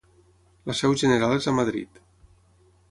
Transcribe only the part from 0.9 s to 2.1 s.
general és a Madrid.